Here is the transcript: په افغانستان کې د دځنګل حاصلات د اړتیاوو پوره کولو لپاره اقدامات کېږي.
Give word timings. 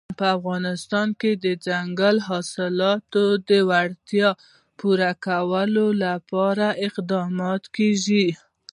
په 0.19 0.25
افغانستان 0.37 1.07
کې 1.19 1.31
د 1.43 1.45
دځنګل 1.65 2.17
حاصلات 2.29 3.01
د 3.49 3.51
اړتیاوو 3.83 4.41
پوره 4.79 5.11
کولو 5.25 5.85
لپاره 6.05 6.67
اقدامات 6.87 7.63
کېږي. 7.75 8.27